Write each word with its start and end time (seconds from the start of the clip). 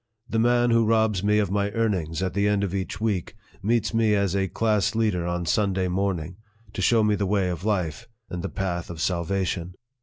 The 0.27 0.39
man 0.39 0.71
who 0.71 0.87
robs 0.87 1.23
me 1.23 1.37
of 1.37 1.51
my 1.51 1.69
earnings 1.73 2.23
at 2.23 2.33
the 2.33 2.47
end 2.47 2.63
of 2.63 2.73
each 2.73 2.99
week 2.99 3.35
meets 3.61 3.93
me 3.93 4.15
as 4.15 4.35
a 4.35 4.47
class 4.47 4.95
leader 4.95 5.27
on 5.27 5.45
Sunday 5.45 5.87
morning, 5.87 6.37
to 6.73 6.81
show 6.81 7.03
me 7.03 7.13
the 7.13 7.27
way 7.27 7.49
of 7.51 7.63
life, 7.65 8.07
and 8.27 8.41
the 8.41 8.49
path 8.49 8.89
of 8.89 8.99
salvation. 8.99 9.75